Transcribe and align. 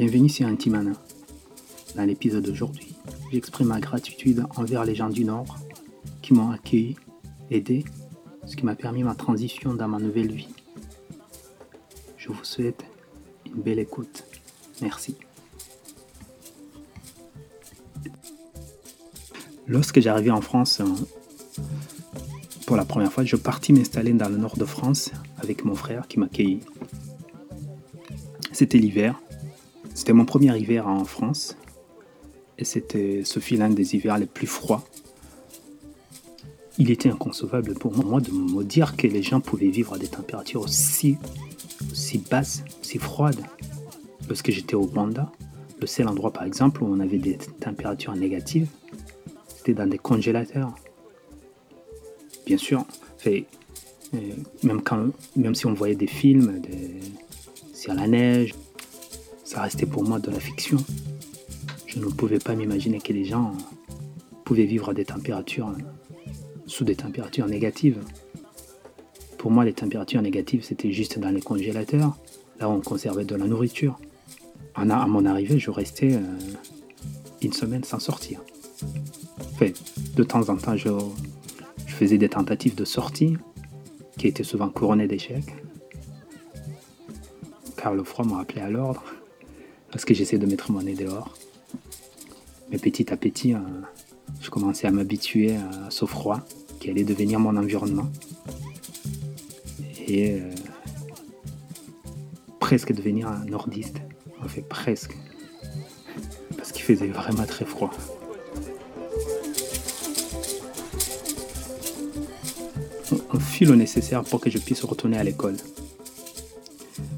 Bienvenue 0.00 0.30
sur 0.30 0.46
Antimana. 0.46 0.92
Dans 1.94 2.04
l'épisode 2.04 2.42
d'aujourd'hui, 2.42 2.94
j'exprime 3.30 3.66
ma 3.66 3.80
gratitude 3.80 4.46
envers 4.56 4.86
les 4.86 4.94
gens 4.94 5.10
du 5.10 5.26
Nord 5.26 5.58
qui 6.22 6.32
m'ont 6.32 6.52
accueilli, 6.52 6.96
aidé, 7.50 7.84
ce 8.46 8.56
qui 8.56 8.64
m'a 8.64 8.74
permis 8.74 9.02
ma 9.02 9.14
transition 9.14 9.74
dans 9.74 9.88
ma 9.88 9.98
nouvelle 9.98 10.32
vie. 10.32 10.48
Je 12.16 12.28
vous 12.28 12.44
souhaite 12.44 12.82
une 13.44 13.60
belle 13.60 13.78
écoute. 13.78 14.24
Merci. 14.80 15.16
Lorsque 19.66 20.00
j'arrivais 20.00 20.30
en 20.30 20.40
France, 20.40 20.80
pour 22.66 22.78
la 22.78 22.86
première 22.86 23.12
fois, 23.12 23.24
je 23.24 23.36
partis 23.36 23.74
m'installer 23.74 24.14
dans 24.14 24.30
le 24.30 24.38
nord 24.38 24.56
de 24.56 24.64
France 24.64 25.10
avec 25.36 25.66
mon 25.66 25.74
frère 25.74 26.08
qui 26.08 26.18
m'accueillit. 26.18 26.60
C'était 28.50 28.78
l'hiver. 28.78 29.20
C'était 30.10 30.18
mon 30.18 30.24
premier 30.24 30.58
hiver 30.58 30.88
en 30.88 31.04
France. 31.04 31.56
Et 32.58 32.64
c'était 32.64 33.22
ce 33.22 33.38
fut 33.38 33.54
l'un 33.54 33.70
des 33.70 33.94
hivers 33.94 34.18
les 34.18 34.26
plus 34.26 34.48
froids. 34.48 34.84
Il 36.78 36.90
était 36.90 37.10
inconcevable 37.10 37.74
pour 37.74 37.96
moi 37.96 38.20
de 38.20 38.32
me 38.32 38.64
dire 38.64 38.96
que 38.96 39.06
les 39.06 39.22
gens 39.22 39.40
pouvaient 39.40 39.68
vivre 39.68 39.94
à 39.94 39.98
des 39.98 40.08
températures 40.08 40.62
aussi, 40.62 41.16
basses, 42.28 42.64
aussi 42.80 42.98
froides. 42.98 43.40
Lorsque 44.28 44.50
j'étais 44.50 44.74
au 44.74 44.82
Rwanda, 44.82 45.30
le 45.80 45.86
seul 45.86 46.08
endroit 46.08 46.32
par 46.32 46.42
exemple 46.42 46.82
où 46.82 46.88
on 46.88 46.98
avait 46.98 47.18
des 47.18 47.38
températures 47.60 48.16
négatives, 48.16 48.66
c'était 49.46 49.74
dans 49.74 49.86
des 49.86 49.98
congélateurs. 49.98 50.74
Bien 52.46 52.58
sûr, 52.58 52.84
euh, 53.28 53.42
même, 54.64 54.82
quand, 54.82 55.10
même 55.36 55.54
si 55.54 55.66
on 55.66 55.72
voyait 55.72 55.94
des 55.94 56.08
films 56.08 56.60
sur 57.72 57.94
la 57.94 58.08
neige, 58.08 58.56
ça 59.50 59.62
restait 59.62 59.84
pour 59.84 60.04
moi 60.04 60.20
de 60.20 60.30
la 60.30 60.38
fiction. 60.38 60.76
Je 61.84 61.98
ne 61.98 62.04
pouvais 62.04 62.38
pas 62.38 62.54
m'imaginer 62.54 63.00
que 63.00 63.12
les 63.12 63.24
gens 63.24 63.52
pouvaient 64.44 64.64
vivre 64.64 64.90
à 64.90 64.94
des 64.94 65.04
températures, 65.04 65.72
sous 66.66 66.84
des 66.84 66.94
températures 66.94 67.48
négatives. 67.48 67.98
Pour 69.38 69.50
moi, 69.50 69.64
les 69.64 69.72
températures 69.72 70.22
négatives, 70.22 70.62
c'était 70.62 70.92
juste 70.92 71.18
dans 71.18 71.30
les 71.30 71.40
congélateurs, 71.40 72.16
là 72.60 72.68
où 72.68 72.74
on 72.74 72.80
conservait 72.80 73.24
de 73.24 73.34
la 73.34 73.44
nourriture. 73.46 73.98
À 74.76 74.84
mon 74.84 75.26
arrivée, 75.26 75.58
je 75.58 75.72
restais 75.72 76.14
euh, 76.14 76.20
une 77.42 77.52
semaine 77.52 77.82
sans 77.82 77.98
sortir. 77.98 78.40
Fait, 79.58 79.74
de 80.14 80.22
temps 80.22 80.48
en 80.48 80.58
temps, 80.58 80.76
je, 80.76 80.90
je 81.86 81.92
faisais 81.92 82.18
des 82.18 82.28
tentatives 82.28 82.76
de 82.76 82.84
sortie 82.84 83.36
qui 84.16 84.28
étaient 84.28 84.44
souvent 84.44 84.68
couronnées 84.68 85.08
d'échecs, 85.08 85.56
car 87.76 87.94
le 87.94 88.04
froid 88.04 88.24
m'a 88.24 88.38
appelé 88.42 88.60
à 88.60 88.70
l'ordre 88.70 89.02
parce 89.90 90.04
que 90.04 90.14
j'essaie 90.14 90.38
de 90.38 90.46
mettre 90.46 90.70
mon 90.70 90.82
nez 90.82 90.94
dehors. 90.94 91.36
Mais 92.70 92.78
petit 92.78 93.12
à 93.12 93.16
petit, 93.16 93.54
euh, 93.54 93.58
je 94.40 94.50
commençais 94.50 94.86
à 94.86 94.90
m'habituer 94.90 95.56
à 95.56 95.90
ce 95.90 96.04
froid 96.04 96.40
qui 96.78 96.90
allait 96.90 97.04
devenir 97.04 97.40
mon 97.40 97.56
environnement. 97.56 98.10
Et 100.06 100.40
euh, 100.40 100.50
presque 102.60 102.92
devenir 102.92 103.28
un 103.28 103.44
nordiste. 103.44 104.00
En 104.42 104.48
fait, 104.48 104.62
presque. 104.62 105.16
Parce 106.56 106.72
qu'il 106.72 106.82
faisait 106.82 107.08
vraiment 107.08 107.44
très 107.44 107.64
froid. 107.64 107.90
On 113.32 113.40
fit 113.40 113.64
le 113.64 113.74
nécessaire 113.74 114.22
pour 114.22 114.40
que 114.40 114.50
je 114.50 114.58
puisse 114.58 114.82
retourner 114.84 115.18
à 115.18 115.24
l'école. 115.24 115.56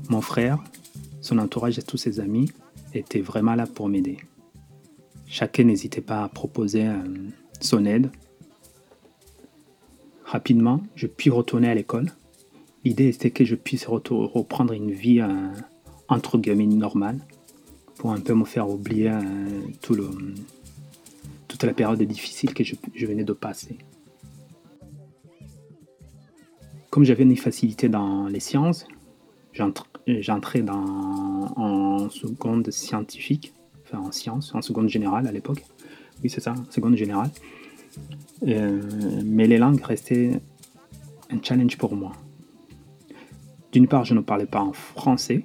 Mon 0.08 0.22
frère, 0.22 0.58
son 1.32 1.38
entourage 1.38 1.78
et 1.78 1.82
tous 1.82 1.96
ses 1.96 2.20
amis 2.20 2.50
étaient 2.92 3.22
vraiment 3.22 3.54
là 3.54 3.66
pour 3.66 3.88
m'aider. 3.88 4.18
Chacun 5.26 5.64
n'hésitait 5.64 6.02
pas 6.02 6.24
à 6.24 6.28
proposer 6.28 6.86
euh, 6.86 7.02
son 7.60 7.86
aide. 7.86 8.10
Rapidement, 10.24 10.82
je 10.94 11.06
puis 11.06 11.30
retourner 11.30 11.68
à 11.70 11.74
l'école. 11.74 12.12
L'idée 12.84 13.08
était 13.08 13.30
que 13.30 13.44
je 13.44 13.54
puisse 13.54 13.86
reprendre 13.86 14.74
une 14.74 14.90
vie 14.90 15.20
euh, 15.20 15.48
entre 16.08 16.36
guillemets 16.36 16.66
normale 16.66 17.18
pour 17.96 18.12
un 18.12 18.20
peu 18.20 18.34
me 18.34 18.44
faire 18.44 18.68
oublier 18.68 19.10
euh, 19.10 19.20
tout 19.80 19.94
le, 19.94 20.10
toute 21.48 21.64
la 21.64 21.72
période 21.72 22.02
difficile 22.02 22.52
que 22.52 22.62
je, 22.62 22.74
venais 23.06 23.24
de 23.24 23.32
passer. 23.32 23.78
Comme 26.90 27.04
j'avais 27.04 27.22
une 27.22 27.36
facilité 27.36 27.88
dans 27.88 28.26
les 28.26 28.40
sciences, 28.40 28.86
j'entrais 29.52 30.62
en 30.68 32.08
seconde 32.10 32.70
scientifique, 32.70 33.52
enfin 33.84 33.98
en 33.98 34.12
sciences, 34.12 34.54
en 34.54 34.62
seconde 34.62 34.88
générale 34.88 35.26
à 35.26 35.32
l'époque. 35.32 35.64
Oui, 36.22 36.30
c'est 36.30 36.40
ça, 36.40 36.54
seconde 36.70 36.96
générale. 36.96 37.30
Euh, 38.46 38.80
mais 39.24 39.46
les 39.46 39.58
langues 39.58 39.82
restaient 39.82 40.40
un 41.30 41.38
challenge 41.42 41.76
pour 41.76 41.94
moi. 41.94 42.12
D'une 43.72 43.88
part, 43.88 44.04
je 44.04 44.14
ne 44.14 44.20
parlais 44.20 44.46
pas 44.46 44.60
en 44.60 44.72
français, 44.72 45.44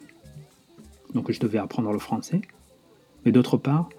donc 1.14 1.32
je 1.32 1.40
devais 1.40 1.60
apprendre 1.60 1.92
le 1.92 2.00
français. 2.00 2.42
Mais 3.26 3.32
d'autre 3.32 3.58
part, 3.58 3.90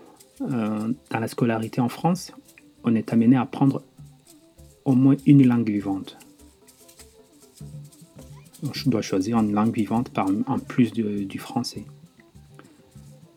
euh, 0.43 0.93
dans 1.11 1.19
la 1.19 1.29
scolarité 1.29 1.81
en 1.81 1.89
France, 1.89 2.33
on 2.85 2.95
est 2.95 3.13
amené 3.13 3.37
à 3.37 3.43
apprendre 3.43 3.83
au 4.85 4.95
moins 4.95 5.17
une 5.27 5.47
langue 5.47 5.69
vivante 5.69 6.17
je 8.73 8.91
dois 8.91 9.03
choisir 9.03 9.39
une 9.39 9.53
langue 9.53 9.75
vivante 9.75 10.11
par, 10.11 10.29
en 10.47 10.59
plus 10.59 10.93
du, 10.93 11.39
français. 11.39 11.85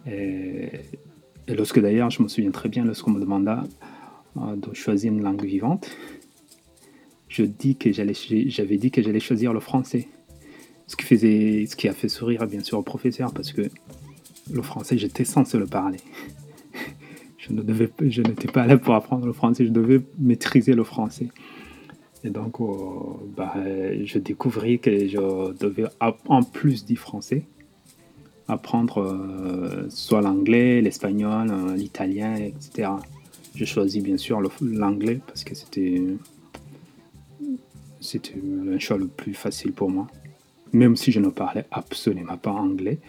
Et, 0.08 0.72
lorsque 1.48 1.80
d'ailleurs, 1.80 2.10
je 2.10 2.24
me 2.24 2.28
souviens 2.28 2.52
très 2.52 2.70
bien, 2.70 2.86
lorsqu'on 2.86 3.12
me 3.12 3.20
demanda 3.20 3.64
euh, 4.38 4.56
de 4.56 4.74
choisir 4.74 5.12
une 5.12 5.22
langue 5.22 5.44
vivante, 5.44 5.90
je 7.28 7.44
dis 7.44 7.76
que 7.76 7.92
j'avais 7.92 8.78
dit 8.78 8.92
que 8.92 9.02
j'allais 9.02 9.20
choisir 9.20 9.54
le 9.54 9.60
français. 9.60 10.08
Ce 10.88 10.98
qui, 10.98 11.06
faisait, 11.06 11.66
ce 11.68 11.78
qui 11.78 11.88
a 11.88 11.94
fait 11.94 12.10
sourire 12.10 12.46
bien 12.48 12.62
sûr 12.62 12.78
au 12.78 12.82
professeur 12.82 13.34
parce 13.34 13.54
que 13.54 13.70
le 14.52 14.62
français, 14.62 14.98
j'étais 14.98 15.24
censé 15.24 15.58
le 15.58 15.66
parler. 15.66 16.00
je 17.38 18.22
n'étais 18.22 18.52
pas 18.52 18.68
là 18.68 18.78
pour 18.78 18.96
apprendre 18.96 19.26
le 19.26 19.32
français, 19.32 19.66
je 19.66 19.72
devais 19.72 20.02
maîtriser 20.20 20.74
le 20.74 20.84
français. 20.84 21.30
Et 22.24 22.30
donc, 22.30 22.60
euh, 22.60 22.66
bah, 23.36 23.56
je 24.04 24.20
découvris 24.20 24.80
que 24.80 25.08
je 25.08 25.54
devais, 25.58 25.86
en 26.00 26.44
plus 26.44 26.86
du 26.86 26.96
français, 26.96 27.44
apprendre 28.48 29.00
euh, 29.00 29.90
soit 29.90 30.22
l'anglais, 30.22 30.82
l'espagnol, 30.82 31.50
euh, 31.50 31.76
l'italien, 31.76 32.36
etc. 32.36 32.90
J'ai 33.56 33.66
choisi 33.66 34.02
bien 34.02 34.18
sûr 34.18 34.42
l'anglais 34.62 35.20
parce 35.26 35.44
que 35.44 35.56
c'était 35.56 36.02
c'était 38.00 38.36
le 38.42 38.80
choix 38.80 38.98
le 38.98 39.08
plus 39.08 39.34
facile 39.34 39.74
pour 39.74 39.90
moi. 39.90 40.08
Même 40.74 40.96
si 40.96 41.12
je 41.12 41.20
ne 41.20 41.30
parlais 41.30 41.66
absolument 41.72 42.38
pas 42.38 42.52
anglais, 42.52 43.00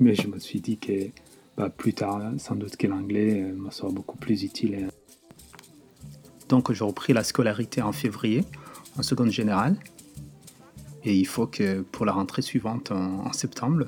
mais 0.00 0.14
je 0.14 0.26
me 0.26 0.38
suis 0.38 0.60
dit 0.60 0.78
que 0.78 0.92
bah, 1.56 1.70
plus 1.70 1.92
tard, 1.92 2.32
sans 2.38 2.56
doute 2.56 2.76
que 2.76 2.86
l'anglais 2.86 3.52
me 3.56 3.70
sera 3.70 3.90
beaucoup 3.90 4.16
plus 4.16 4.42
utile. 4.42 4.88
Donc 6.54 6.70
j'ai 6.70 6.84
repris 6.84 7.12
la 7.12 7.24
scolarité 7.24 7.82
en 7.82 7.90
février, 7.90 8.44
en 8.96 9.02
seconde 9.02 9.30
générale. 9.30 9.76
Et 11.02 11.12
il 11.12 11.26
faut 11.26 11.48
que 11.48 11.80
pour 11.80 12.06
la 12.06 12.12
rentrée 12.12 12.42
suivante 12.42 12.92
en, 12.92 13.32
septembre, 13.32 13.86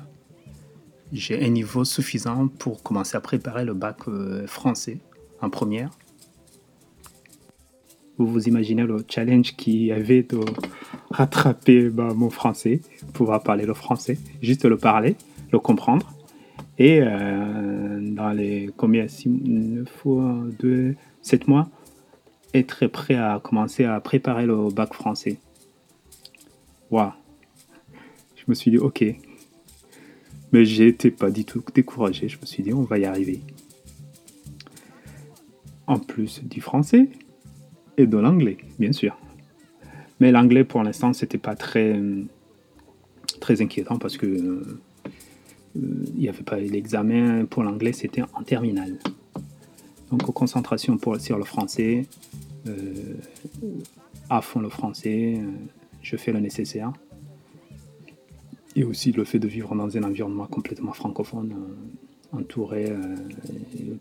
j'ai 1.13 1.41
un 1.45 1.47
niveau 1.47 1.85
suffisant 1.85 2.49
pour 2.49 2.83
commencer 2.83 3.15
à 3.15 3.21
préparer 3.21 3.63
le 3.63 3.73
bac 3.73 3.99
euh, 4.09 4.45
français 4.47 4.97
en 5.41 5.49
première. 5.49 5.91
Vous 8.17 8.27
vous 8.27 8.49
imaginez 8.49 8.83
le 8.83 8.97
challenge 9.07 9.55
qu'il 9.55 9.83
y 9.83 9.93
avait 9.93 10.23
de 10.23 10.41
rattraper 11.09 11.89
bah, 11.89 12.13
mon 12.13 12.29
français, 12.29 12.81
pouvoir 13.13 13.43
parler 13.43 13.65
le 13.65 13.75
français, 13.75 14.19
juste 14.41 14.65
le 14.65 14.75
parler, 14.75 15.15
le 15.53 15.59
comprendre. 15.59 16.11
Et 16.77 16.99
euh, 17.01 18.01
dans 18.01 18.31
les 18.31 18.69
combien 18.75 19.07
6, 19.07 19.29
9 19.29 19.89
fois 19.89 20.35
2, 20.59 20.95
7 21.21 21.47
mois, 21.47 21.69
être 22.53 22.87
prêt 22.87 23.15
à 23.15 23.39
commencer 23.43 23.83
à 23.83 23.99
préparer 23.99 24.45
le 24.45 24.69
bac 24.69 24.93
français. 24.93 25.37
Waouh. 26.89 27.11
Je 28.35 28.43
me 28.47 28.53
suis 28.53 28.71
dit, 28.71 28.77
ok. 28.77 29.03
Mais 30.51 30.63
j'étais 30.63 31.11
pas 31.11 31.29
du 31.29 31.43
tout 31.43 31.63
découragé. 31.73 32.29
Je 32.29 32.39
me 32.39 32.45
suis 32.45 32.63
dit, 32.63 32.73
on 32.73 32.83
va 32.83 32.97
y 32.97 33.05
arriver. 33.05 33.41
En 35.85 35.99
plus 35.99 36.43
du 36.43 36.61
français 36.61 37.09
et 37.97 38.07
de 38.07 38.17
l'anglais, 38.17 38.57
bien 38.79 38.91
sûr. 38.91 39.17
Mais 40.19 40.31
l'anglais, 40.31 40.63
pour 40.63 40.83
l'instant, 40.83 41.13
c'était 41.13 41.37
pas 41.37 41.55
très, 41.55 41.99
très 43.39 43.61
inquiétant 43.61 43.97
parce 43.97 44.17
que 44.17 44.25
euh, 44.25 44.79
il 45.75 46.19
n'y 46.19 46.29
avait 46.29 46.43
pas 46.43 46.57
l'examen 46.57 47.45
pour 47.45 47.63
l'anglais, 47.63 47.93
c'était 47.93 48.23
en 48.33 48.43
terminale. 48.43 48.97
Donc, 50.09 50.21
concentration 50.33 50.97
pour, 50.97 51.19
sur 51.19 51.37
le 51.37 51.43
français, 51.43 52.05
à 54.29 54.41
fond 54.41 54.59
le 54.59 54.69
français, 54.69 55.35
euh, 55.37 55.51
je 56.01 56.17
fais 56.17 56.31
le 56.31 56.39
nécessaire. 56.39 56.91
Et 58.75 58.83
aussi 58.83 59.11
le 59.11 59.23
fait 59.23 59.39
de 59.39 59.47
vivre 59.47 59.75
dans 59.75 59.97
un 59.97 60.03
environnement 60.03 60.45
complètement 60.45 60.93
francophone, 60.93 61.53
euh, 61.53 62.37
entouré 62.37 62.91
euh, 62.91 63.15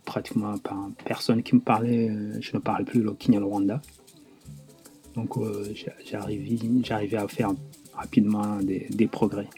pratiquement 0.05 0.59
par 0.59 0.91
personne 1.05 1.43
qui 1.43 1.55
me 1.55 1.61
parlait, 1.61 2.11
euh, 2.11 2.39
je 2.41 2.51
ne 2.55 2.59
parlais 2.59 2.85
plus 2.85 3.03
le 3.03 3.13
Kinyarwanda. 3.13 3.81
Donc 5.15 5.37
euh, 5.39 5.73
j'arrivais 6.05 7.17
à 7.17 7.29
faire 7.29 7.53
rapidement 7.95 8.59
des 8.61 9.07
progrès. 9.07 9.49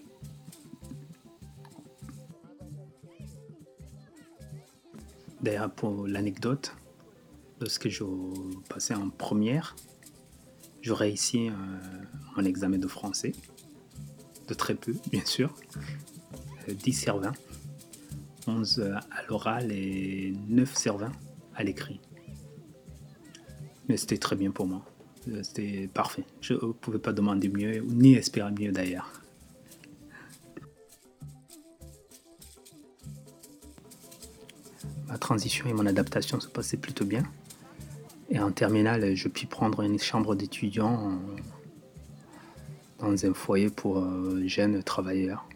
D'ailleurs, 5.41 5.71
pour 5.71 6.07
l'anecdote, 6.07 6.75
lorsque 7.61 7.89
je 7.89 8.05
passais 8.69 8.95
en 8.95 9.11
première, 9.11 9.77
je 10.81 10.93
réussis 10.93 11.51
mon 12.37 12.45
examen 12.45 12.79
de 12.79 12.89
français, 12.89 13.33
de 14.47 14.55
très 14.55 14.75
peu, 14.75 14.95
bien 15.11 15.25
sûr, 15.25 15.55
10 16.69 16.93
sur 16.93 17.19
20. 17.19 17.33
11 18.47 18.81
à 19.11 19.23
l'oral 19.29 19.71
et 19.73 20.33
9 20.49 20.75
sur 20.77 20.97
20 20.97 21.13
à 21.55 21.63
l'écrit. 21.63 22.01
Mais 23.89 23.97
c'était 23.97 24.19
très 24.19 24.37
bien 24.37 24.51
pour 24.51 24.67
moi. 24.67 24.85
C'était 25.43 25.89
parfait. 25.93 26.25
Je 26.41 26.55
ne 26.55 26.73
pouvais 26.73 26.99
pas 26.99 27.13
demander 27.13 27.49
mieux, 27.49 27.81
ni 27.81 28.15
espérer 28.15 28.51
mieux 28.53 28.73
d'ailleurs. 28.73 29.23
Ma 35.07 35.19
transition 35.19 35.67
et 35.67 35.73
mon 35.73 35.87
adaptation 35.87 36.41
se 36.41 36.49
passaient 36.49 36.77
plutôt 36.77 37.05
bien. 37.05 37.25
Et 38.31 38.39
en 38.39 38.53
terminale, 38.53 39.15
je 39.15 39.29
puis 39.29 39.47
prendre 39.47 39.81
une 39.83 39.99
chambre 39.99 40.35
d'étudiant 40.35 41.19
dans 42.99 43.25
un 43.25 43.33
foyer 43.33 43.71
pour 43.71 43.99
euh, 43.99 44.43
jeunes 44.47 44.83
travailleurs. 44.83 45.49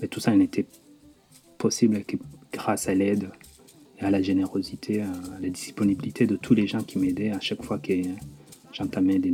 Mais 0.00 0.08
tout 0.08 0.20
ça 0.20 0.34
n'était 0.34 0.66
possible 1.58 2.04
que 2.04 2.16
grâce 2.52 2.88
à 2.88 2.94
l'aide 2.94 3.30
et 3.98 4.04
à 4.04 4.10
la 4.10 4.20
générosité, 4.20 5.02
à 5.02 5.12
la 5.40 5.48
disponibilité 5.48 6.26
de 6.26 6.36
tous 6.36 6.54
les 6.54 6.66
gens 6.66 6.82
qui 6.82 6.98
m'aidaient 6.98 7.30
à 7.30 7.40
chaque 7.40 7.62
fois 7.64 7.78
que 7.78 7.92
j'entamais 8.72 9.18
des, 9.18 9.30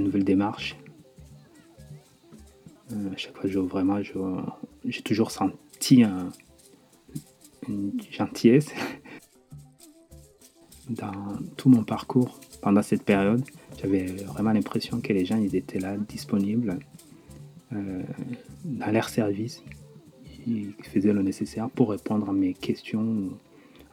nouvelles 0.00 0.24
démarches. 0.24 0.76
Euh, 2.92 3.12
à 3.12 3.16
chaque 3.16 3.36
fois, 3.36 3.48
je, 3.48 3.58
vraiment, 3.58 4.00
j'ai 4.84 5.02
toujours 5.02 5.30
senti 5.30 6.04
une 7.68 7.92
gentillesse 8.10 8.70
dans 10.90 11.12
tout 11.56 11.68
mon 11.68 11.84
parcours 11.84 12.40
pendant 12.60 12.82
cette 12.82 13.04
période. 13.04 13.44
J'avais 13.80 14.06
vraiment 14.06 14.52
l'impression 14.52 15.00
que 15.00 15.12
les 15.12 15.24
gens 15.24 15.38
ils 15.38 15.54
étaient 15.56 15.78
là, 15.78 15.96
disponibles, 15.96 16.78
euh, 17.72 18.02
dans 18.64 18.90
leur 18.90 19.08
service. 19.08 19.62
Ils 20.46 20.74
faisaient 20.82 21.12
le 21.12 21.22
nécessaire 21.22 21.70
pour 21.70 21.90
répondre 21.90 22.28
à 22.28 22.32
mes 22.32 22.52
questions, 22.52 23.30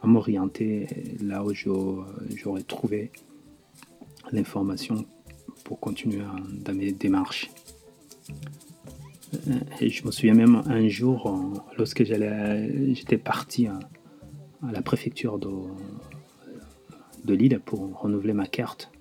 à 0.01 0.07
m'orienter 0.07 0.87
là 1.21 1.43
où 1.43 1.53
j'aurais 1.53 2.63
trouvé 2.63 3.11
l'information 4.31 5.05
pour 5.63 5.79
continuer 5.79 6.23
dans 6.65 6.73
mes 6.73 6.91
démarches. 6.91 7.51
Euh, 9.33 9.87
je 9.87 10.05
me 10.05 10.11
souviens 10.11 10.33
même 10.33 10.61
un 10.65 10.87
jour, 10.87 11.63
lorsque 11.77 12.03
j'étais 12.03 13.17
parti 13.17 13.67
à, 13.67 13.79
la 14.71 14.81
préfecture 14.81 15.39
de, 15.39 17.33
Lille 17.33 17.61
pour 17.63 17.99
renouveler 17.99 18.33
ma 18.33 18.47
carte, 18.47 18.91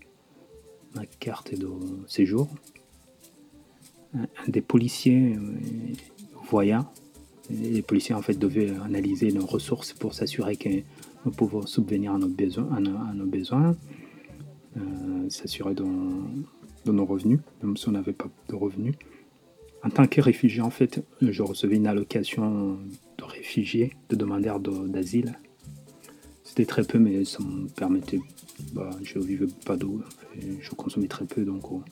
ma 0.95 1.07
carte 1.07 1.59
de 1.59 1.69
séjour, 2.07 2.49
un, 4.15 4.27
des 4.49 4.61
policiers 4.61 5.35
euh, 5.35 5.93
voyant, 6.51 6.93
les 7.51 7.81
policiers 7.81 8.15
en 8.15 8.21
fait 8.21 8.39
devaient 8.39 8.71
analyser 8.85 9.33
nos 9.33 9.47
ressources 9.47 9.95
pour 9.95 10.13
s'assurer 10.13 10.57
que 10.57 10.69
nous 11.25 11.33
pouvons 11.33 11.67
subvenir 11.67 12.13
à 12.13 12.19
nos 12.19 12.29
besoins, 12.29 13.77
euh, 14.77 15.31
s'assurer 15.31 15.75
de, 15.75 15.85
nos 16.87 17.05
revenus, 17.05 17.41
même 17.63 17.77
si 17.77 17.89
on 17.89 17.93
n'avait 17.93 18.13
pas 18.13 18.29
de 18.49 18.55
revenus. 18.55 18.95
En 19.85 19.91
tant 19.91 20.07
que 20.07 20.21
réfugié, 20.21 20.61
en 20.61 20.71
fait, 20.71 21.05
je 21.23 21.43
recevais 21.43 21.77
une 21.77 21.87
allocation 21.87 22.79
de 23.19 23.25
réfugié, 23.25 23.93
de 24.09 24.17
demandeur 24.17 24.61
d'asile. 24.61 25.39
C'était 26.43 26.67
très 26.67 26.83
peu, 26.83 26.99
mais 26.99 27.25
ça 27.25 27.39
me 27.43 27.69
permettait. 27.69 28.21
Bah, 28.73 28.91
je 29.03 29.19
ne 29.19 29.25
vivais 29.25 29.47
pas 29.65 29.77
d'eau, 29.77 30.03
je 30.61 30.71
consommais 30.71 31.07
très 31.07 31.27
peu, 31.27 31.45
donc 31.45 31.71
oh, 31.71 31.83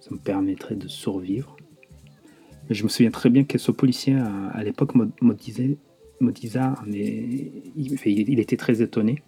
ça 0.00 0.10
me 0.10 0.18
permettrait 0.18 0.76
de 0.76 0.88
survivre. 0.88 1.56
Je 2.70 2.82
me 2.84 2.88
souviens 2.88 3.10
très 3.10 3.28
bien 3.28 3.44
que 3.44 3.58
ce 3.58 3.70
policier, 3.70 4.14
à, 4.14 4.62
l'époque, 4.64 4.94
me, 4.94 5.34
disait, 5.34 5.76
me 6.20 6.32
disait, 6.32 6.60
mais 6.86 7.50
il, 7.76 8.40
était 8.40 8.56
très 8.56 8.80
étonné. 8.80 9.22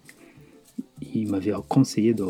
Il 1.13 1.29
m'avait 1.29 1.53
conseillé 1.69 2.13
de, 2.13 2.23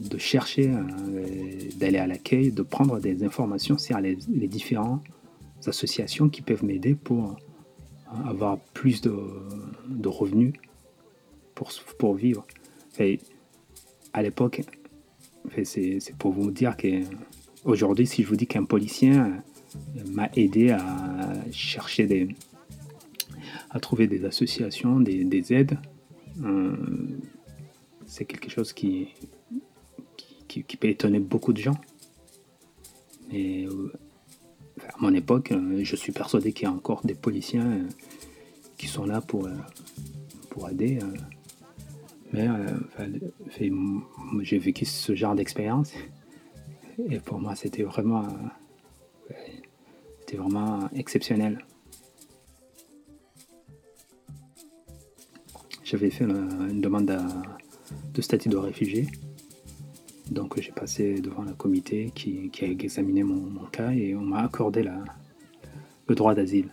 de 0.00 0.18
chercher, 0.18 0.70
euh, 0.70 1.68
d'aller 1.76 1.98
à 1.98 2.06
l'accueil, 2.06 2.50
de 2.50 2.62
prendre 2.62 2.98
des 3.00 3.24
informations 3.24 3.78
sur 3.78 3.98
les, 4.00 4.16
différentes 4.16 5.02
associations 5.66 6.28
qui 6.28 6.42
peuvent 6.42 6.64
m'aider 6.64 6.94
pour 6.94 7.36
avoir 8.26 8.58
plus 8.58 9.00
de, 9.00 9.12
revenus 10.04 10.54
pour, 11.54 11.70
pour 11.98 12.14
vivre. 12.14 12.46
À 14.12 14.22
l'époque, 14.22 14.62
c'est 15.64 16.14
pour 16.18 16.32
vous 16.32 16.50
dire 16.50 16.76
que 16.76 17.02
aujourd'hui, 17.64 18.06
si 18.06 18.22
je 18.22 18.28
vous 18.28 18.36
dis 18.36 18.46
qu'un 18.46 18.64
policier 18.64 19.12
m'a 20.06 20.28
aidé 20.36 20.70
à 20.70 21.32
chercher 21.52 22.06
des, 22.06 22.28
à 23.72 23.80
trouver 23.80 24.06
des 24.06 24.24
associations, 24.24 25.00
des, 25.00 25.52
aides, 25.52 25.78
euh, 26.44 26.76
c'est 28.06 28.26
quelque 28.26 28.50
chose 28.50 28.72
qui, 28.72 29.08
qui, 30.60 30.76
peut 30.76 30.88
étonner 30.88 31.18
beaucoup 31.18 31.52
de 31.52 31.58
gens. 31.58 31.76
Mais 33.30 33.66
euh, 33.66 33.92
à 34.88 34.94
mon 35.00 35.14
époque, 35.14 35.52
euh, 35.52 35.80
je 35.82 35.96
suis 35.96 36.12
persuadé 36.12 36.52
qu'il 36.52 36.64
y 36.64 36.70
a 36.70 36.72
encore 36.72 37.00
des 37.04 37.14
policiers 37.14 37.60
qui 38.76 38.86
sont 38.86 39.06
là 39.06 39.20
pour, 39.20 39.48
pour 40.50 40.68
aider. 40.68 40.98
Mais 42.32 42.48
euh, 42.48 43.08
j'ai 44.40 44.58
vécu 44.58 44.84
ce 44.84 45.14
genre 45.14 45.34
d'expérience. 45.34 45.92
Et 47.08 47.18
pour 47.20 47.40
moi, 47.40 47.54
c'était 47.56 47.84
vraiment, 47.84 48.28
c'était 50.20 50.36
vraiment 50.36 50.88
exceptionnel. 50.94 51.64
J'avais 55.84 56.10
fait 56.10 56.24
une 56.24 56.80
demande 56.80 57.10
de 58.14 58.22
statut 58.22 58.48
de 58.48 58.56
réfugié. 58.56 59.08
Donc 60.32 60.58
j'ai 60.58 60.72
passé 60.72 61.20
devant 61.20 61.42
le 61.42 61.52
comité 61.52 62.10
qui, 62.14 62.50
a 62.62 62.64
examiné 62.64 63.22
mon, 63.22 63.64
cas 63.66 63.92
et 63.92 64.14
on 64.14 64.22
m'a 64.22 64.40
accordé 64.42 64.82
le 66.06 66.14
droit 66.14 66.34
d'asile. 66.34 66.68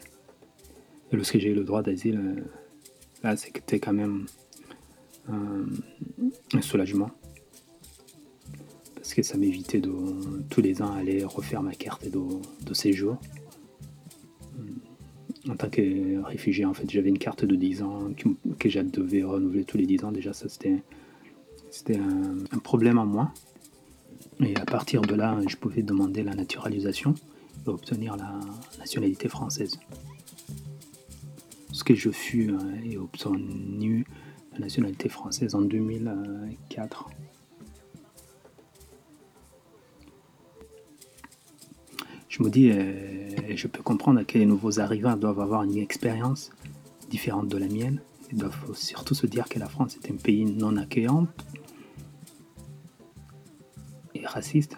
Et 1.11 1.15
lorsque 1.17 1.37
j'ai 1.37 1.49
eu 1.49 1.55
le 1.55 1.65
droit 1.65 1.81
d'asile, 1.81 2.19
euh, 2.19 2.41
là 3.23 3.35
c'était 3.35 3.79
quand 3.79 3.93
même 3.93 4.27
un, 5.27 6.61
soulagement. 6.61 7.11
Parce 8.95 9.13
que 9.13 9.23
ça 9.23 9.37
m'évitait 9.37 9.81
de 9.81 9.91
tous 10.49 10.61
les 10.61 10.81
ans 10.81 10.93
aller 10.93 11.23
refaire 11.23 11.61
ma 11.61 11.73
carte 11.73 12.07
de, 12.07 12.73
séjour. 12.73 13.17
En 15.49 15.55
tant 15.55 15.69
que 15.69 16.21
réfugié, 16.23 16.65
en 16.65 16.73
fait, 16.73 16.89
j'avais 16.89 17.09
une 17.09 17.17
carte 17.17 17.43
de 17.43 17.55
10 17.55 17.81
ans 17.81 18.11
que, 18.59 18.69
je 18.69 18.79
devais 18.81 19.23
renouveler 19.23 19.63
tous 19.63 19.77
les 19.77 19.87
10 19.87 20.03
ans. 20.03 20.11
Déjà, 20.11 20.31
ça, 20.31 20.47
c'était, 20.47 20.83
c'était 21.71 21.97
un, 21.97 22.59
problème 22.59 22.97
en 22.97 23.05
moi. 23.05 23.31
Et 24.39 24.55
à 24.55 24.65
partir 24.65 25.01
de 25.01 25.15
là, 25.15 25.37
je 25.47 25.55
pouvais 25.55 25.83
demander 25.83 26.23
la 26.23 26.33
naturalisation 26.33 27.13
et 27.65 27.69
obtenir 27.69 28.15
la 28.15 28.39
nationalité 28.79 29.27
française. 29.27 29.79
Ce 31.71 31.83
que 31.83 31.95
je 31.95 32.09
fus 32.09 32.51
euh, 32.51 32.57
et 32.83 32.97
obtenu 32.97 34.05
nationalité 34.59 35.09
française 35.09 35.55
en 35.55 35.61
2004. 35.61 37.09
Je 42.27 42.43
me 42.43 42.49
dis, 42.49 42.71
euh, 42.71 43.55
je 43.55 43.67
peux 43.67 43.81
comprendre 43.81 44.23
que 44.23 44.37
les 44.37 44.45
nouveaux 44.45 44.79
arrivants 44.79 45.17
doivent 45.17 45.39
avoir 45.39 45.63
une 45.63 45.77
expérience 45.77 46.51
différente 47.09 47.47
de 47.47 47.57
la 47.57 47.67
mienne. 47.67 48.01
Ils 48.31 48.37
doivent 48.37 48.75
surtout 48.75 49.15
se 49.15 49.25
dire 49.25 49.49
que 49.49 49.57
la 49.57 49.67
France 49.67 49.97
est 49.97 50.11
un 50.11 50.15
pays 50.15 50.45
non 50.45 50.77
accueillant 50.77 51.27
raciste. 54.29 54.77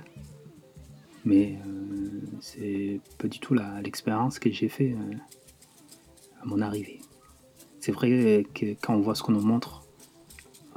Mais 1.23 1.59
euh, 1.65 2.21
c'est 2.39 2.99
pas 3.17 3.27
du 3.27 3.39
tout 3.39 3.55
l'expérience 3.83 4.39
que 4.39 4.49
j'ai 4.51 4.69
fait 4.69 4.93
euh, 4.93 5.15
à 6.41 6.45
mon 6.45 6.61
arrivée. 6.61 6.99
C'est 7.79 7.91
vrai 7.91 8.45
que 8.53 8.73
quand 8.81 8.95
on 8.95 9.01
voit 9.01 9.15
ce 9.15 9.23
qu'on 9.23 9.31
nous 9.31 9.41
montre 9.41 9.83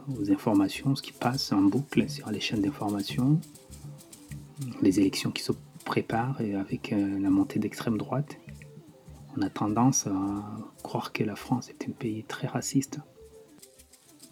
aux 0.08 0.30
informations, 0.30 0.94
ce 0.94 1.02
qui 1.02 1.12
passe 1.12 1.52
en 1.52 1.62
boucle 1.62 2.08
sur 2.08 2.30
les 2.30 2.40
chaînes 2.40 2.60
d'information, 2.60 3.40
les 4.82 5.00
élections 5.00 5.30
qui 5.30 5.42
se 5.42 5.52
prépare 5.84 6.40
et 6.40 6.54
avec 6.54 6.92
euh, 6.92 7.18
la 7.18 7.30
montée 7.30 7.58
d'extrême 7.58 7.98
droite, 7.98 8.38
on 9.36 9.42
a 9.42 9.50
tendance 9.50 10.06
à 10.06 10.12
croire 10.82 11.12
que 11.12 11.24
la 11.24 11.36
France 11.36 11.68
est 11.68 11.88
un 11.88 11.92
pays 11.92 12.24
très 12.24 12.46
raciste. 12.46 13.00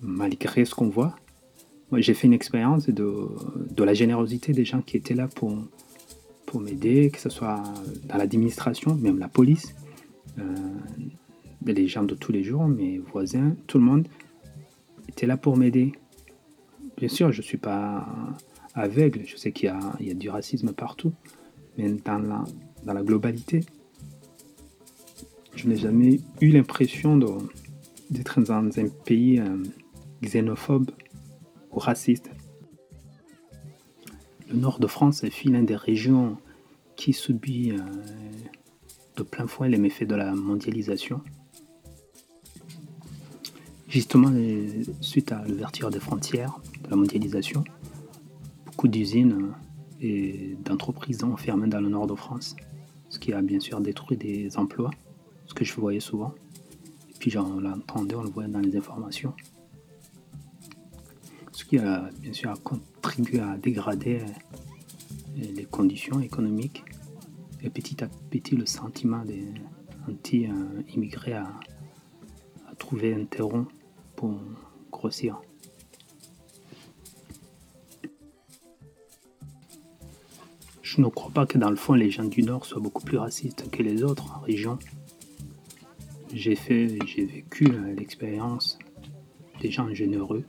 Malgré 0.01 0.65
ce 0.65 0.75
qu'on 0.75 0.89
voit, 0.89 1.17
j'ai 2.01 2.15
fait 2.15 2.27
une 2.27 2.33
expérience 2.33 2.89
de, 2.89 3.29
la 3.79 3.95
générosité 3.95 4.53
des 4.53 4.65
gens 4.65 4.81
qui 4.81 4.97
étaient 4.97 5.15
là 5.15 5.29
pour, 5.29 5.53
m'aider, 6.61 7.11
que 7.11 7.19
ce 7.19 7.31
soit 7.31 7.63
dans 8.05 8.19
l'administration, 8.19 8.95
même 8.95 9.19
la 9.19 9.29
police, 9.29 9.75
euh, 10.39 10.43
les 11.65 11.89
gens 11.89 12.03
de 12.03 12.15
tous 12.15 12.31
les 12.31 12.43
jours, 12.43 12.69
mes 12.69 12.99
voisins, 12.99 13.57
tout 13.67 13.79
le 13.79 13.85
monde 13.85 14.07
était 15.09 15.27
là 15.27 15.39
pour 15.39 15.57
m'aider. 15.57 15.93
Bien 16.99 17.09
sûr, 17.09 17.33
je 17.33 17.39
ne 17.39 17.43
suis 17.43 17.57
pas 17.57 18.07
aveugle, 18.75 19.23
je 19.25 19.37
sais 19.37 19.51
qu'il 19.51 19.73
y, 20.01 20.11
a, 20.11 20.15
du 20.15 20.29
racisme 20.29 20.73
partout, 20.73 21.15
mais 21.79 21.91
dans 22.05 22.19
la, 22.19 22.45
dans 22.85 22.93
la 22.93 23.03
globalité, 23.03 23.61
je 25.57 25.69
n'ai 25.69 25.77
jamais 25.77 26.21
eu 26.43 26.51
l'impression 26.51 27.17
d'être 28.11 28.43
dans 28.43 28.79
un 28.79 28.89
pays 29.07 29.41
euh, 29.41 29.63
xénophobe 30.23 30.91
Le 34.49 34.57
nord 34.57 34.79
de 34.79 34.87
France 34.87 35.25
est 35.25 35.45
l'une 35.45 35.65
des 35.65 35.77
régions 35.77 36.37
qui 36.97 37.13
subit 37.13 37.73
euh, 37.73 37.79
de 39.17 39.23
plein 39.23 39.47
fouet 39.47 39.69
les 39.69 39.79
méfaits 39.79 40.07
de 40.07 40.15
la 40.15 40.35
mondialisation. 40.35 41.23
Justement, 43.89 44.31
suite 45.01 45.33
à 45.33 45.45
l'ouverture 45.47 45.91
des 45.91 46.01
frontières, 46.01 46.61
de 46.85 46.91
la 46.91 46.97
mondialisation, 46.97 47.65
beaucoup 48.67 48.89
d'usines 48.89 49.53
et 50.01 50.57
d'entreprises 50.65 51.25
ont 51.25 51.37
fermé 51.37 51.69
dans 51.69 51.81
le 51.81 51.89
nord 51.89 52.07
de 52.07 52.15
France, 52.15 52.57
ce 53.09 53.19
qui 53.19 53.33
a 53.33 53.43
bien 53.43 53.61
sûr 53.61 53.81
détruit 53.81 54.17
des 54.17 54.57
emplois, 54.57 54.91
ce 55.47 55.55
que 55.55 55.65
je 55.65 55.75
voyais 55.75 56.01
souvent. 56.01 56.35
Et 57.11 57.19
puis 57.19 57.31
j'en 57.31 57.61
l'entendais, 57.61 58.15
on 58.15 58.23
le 58.23 58.31
voyait 58.31 58.51
dans 58.51 58.61
les 58.61 58.77
informations. 58.77 59.35
Qui 61.73 61.79
a 61.79 62.11
bien 62.21 62.35
sûr 62.35 62.53
contribué 62.63 63.41
à 63.41 63.57
dégrader 63.57 64.21
les 65.35 65.65
conditions 65.65 66.21
économiques 66.21 66.85
et 67.63 67.71
petit 67.71 68.05
à 68.05 68.09
petit 68.29 68.57
le 68.57 68.67
sentiment 68.67 69.25
des 69.25 69.47
anti-immigrés 70.07 71.33
a, 71.33 71.51
a 72.71 72.75
trouvé 72.75 73.15
un 73.15 73.25
terreau 73.25 73.67
pour 74.17 74.39
grossir. 74.91 75.41
Je 80.83 81.01
ne 81.01 81.07
crois 81.07 81.31
pas 81.33 81.47
que 81.47 81.57
dans 81.57 81.71
le 81.71 81.77
fond 81.77 81.95
les 81.95 82.11
gens 82.11 82.25
du 82.25 82.43
Nord 82.43 82.67
soient 82.67 82.83
beaucoup 82.83 83.03
plus 83.03 83.17
racistes 83.17 83.71
que 83.71 83.83
les 83.83 84.03
autres 84.03 84.43
régions. 84.43 84.79
J'ai 86.35 86.55
fait, 86.55 86.99
j'ai 87.07 87.25
vécu 87.25 87.65
euh, 87.69 87.95
l'expérience 87.95 88.79
des 89.63 89.71
gens 89.71 89.89
généreux 89.95 90.45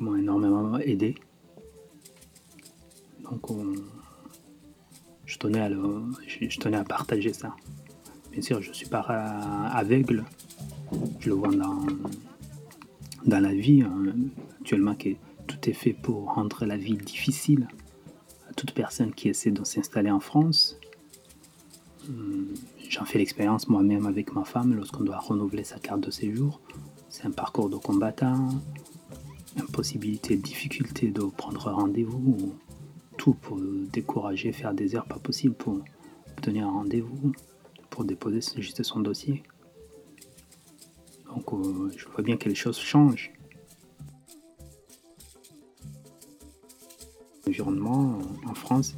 m'ont 0.00 0.16
énormément 0.16 0.78
aidé. 0.78 1.14
Donc 3.22 3.50
je, 5.24 5.38
tenais 5.38 5.60
à 5.60 5.70
je, 5.70 6.58
tenais 6.58 6.76
à 6.76 6.84
partager 6.84 7.32
ça. 7.32 7.54
Bien 8.30 8.42
sûr, 8.42 8.62
je 8.62 8.68
ne 8.68 8.74
suis 8.74 8.88
pas 8.88 9.00
aveugle 9.00 10.24
je 11.20 11.28
le 11.28 11.34
vois 11.34 11.54
dans, 11.54 11.86
dans 13.24 13.40
la 13.40 13.54
vie 13.54 13.82
hein, 13.82 14.14
actuellement 14.60 14.94
que 14.94 15.10
tout 15.46 15.68
est 15.68 15.72
fait 15.72 15.92
pour 15.92 16.34
rendre 16.34 16.64
la 16.64 16.76
vie 16.76 16.96
difficile 16.96 17.68
à 18.48 18.52
toute 18.54 18.72
personne 18.72 19.12
qui 19.12 19.28
essaie 19.28 19.50
de 19.50 19.64
s'installer 19.64 20.10
en 20.10 20.20
France. 20.20 20.78
Hum, 22.08 22.54
j'en 22.88 23.04
fais 23.04 23.18
l'expérience 23.18 23.68
moi-même 23.68 24.06
avec 24.06 24.32
ma 24.32 24.44
femme 24.44 24.74
lorsqu'on 24.74 25.04
doit 25.04 25.18
renouveler 25.18 25.64
sa 25.64 25.78
carte 25.78 26.00
de 26.00 26.10
séjour. 26.10 26.60
C'est 27.08 27.26
un 27.26 27.30
parcours 27.30 27.68
de 27.68 27.76
combattant, 27.76 28.48
impossibilité, 29.56 30.36
difficulté 30.36 31.10
de 31.10 31.22
prendre 31.22 31.70
rendez-vous, 31.70 32.54
tout 33.16 33.34
pour 33.34 33.58
décourager, 33.92 34.52
faire 34.52 34.74
des 34.74 34.94
heures 34.94 35.06
pas 35.06 35.18
possibles 35.18 35.54
pour 35.54 35.80
obtenir 36.32 36.66
un 36.66 36.70
rendez-vous, 36.70 37.32
pour 37.90 38.04
déposer 38.04 38.40
juste 38.60 38.82
son 38.82 39.00
dossier. 39.00 39.42
Donc 41.26 41.52
euh, 41.52 41.90
je 41.96 42.06
vois 42.08 42.22
bien 42.22 42.36
que 42.36 42.48
les 42.48 42.54
choses 42.54 42.78
changent. 42.78 43.32
L'environnement 47.46 48.18
en 48.46 48.54
France 48.54 48.96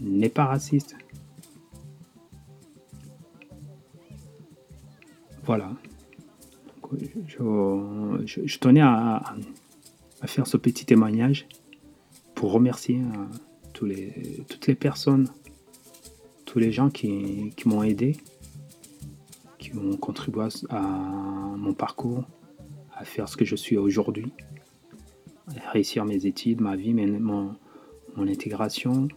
n'est 0.00 0.28
pas 0.28 0.46
raciste. 0.46 0.96
Voilà. 5.44 5.72
Je, 7.26 8.58
tenais 8.58 8.80
à, 8.80 9.34
faire 10.24 10.46
ce 10.46 10.56
petit 10.56 10.84
témoignage 10.84 11.46
pour 12.34 12.52
remercier 12.52 12.96
euh, 12.96 13.84
toutes 14.48 14.66
les 14.66 14.74
personnes, 14.74 15.28
tous 16.44 16.58
les 16.58 16.72
gens 16.72 16.90
qui 16.90 17.52
m'ont 17.66 17.82
aidé 17.82 18.16
ont 19.76 19.96
contribué 19.96 20.48
à 20.70 20.80
mon 20.80 21.74
parcours, 21.74 22.24
à 22.94 23.04
faire 23.04 23.28
ce 23.28 23.36
que 23.36 23.44
je 23.44 23.56
suis 23.56 23.76
aujourd'hui, 23.76 24.32
à 25.48 25.70
réussir 25.70 26.04
mes 26.04 26.26
études, 26.26 26.60
ma 26.60 26.76
vie, 26.76 26.94
mon, 26.94 27.54
mon 28.16 28.28
intégration 28.28 29.08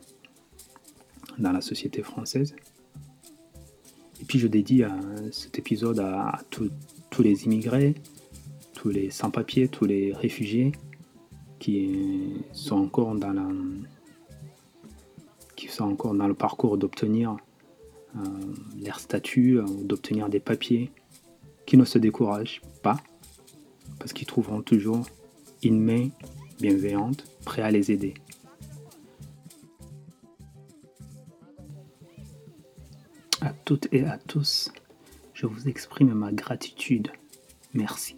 dans 1.38 1.52
la 1.52 1.62
société 1.62 2.02
française. 2.02 2.56
Et 4.22 4.26
puis 4.26 4.40
je 4.40 4.48
dédie 4.48 4.84
à 4.84 4.96
cet 5.32 5.60
épisode 5.60 6.00
à, 6.00 6.40
tous 7.10 7.22
les 7.24 7.46
immigrés, 7.46 7.96
tous 8.74 8.90
les 8.90 9.10
sans-papiers, 9.10 9.68
tous 9.68 9.86
les 9.86 10.14
réfugiés 10.14 10.72
qui 11.60 12.44
sont 12.52 12.78
encore 12.78 13.16
dans 13.16 13.34
la 13.34 13.48
qui 15.56 15.68
sont 15.68 15.86
encore 15.86 16.14
dans 16.14 16.28
le 16.28 16.34
parcours 16.34 16.78
d'obtenir 16.78 17.38
euh, 18.18 18.20
leur 18.84 19.00
statut, 19.00 19.60
euh, 19.60 19.66
d'obtenir 19.84 20.30
des 20.30 20.40
papiers, 20.40 20.92
qui 21.66 21.78
ne 21.78 21.86
se 21.86 21.98
découragent 21.98 22.62
pas, 22.84 22.98
parce 24.00 24.14
qu'ils 24.14 24.28
trouveront 24.28 24.62
toujours 24.62 25.06
une 25.64 25.82
main 25.82 26.10
bienveillante, 26.60 27.26
prêt 27.44 27.62
à 27.62 27.72
les 27.72 27.92
aider. 27.92 28.14
À 33.42 33.52
toutes 33.66 33.88
et 33.92 34.06
à 34.06 34.18
tous, 34.18 34.72
je 35.36 35.46
vous 35.46 35.68
exprime 35.68 36.14
ma 36.14 36.32
gratitude. 36.32 37.12
Merci. 37.74 38.16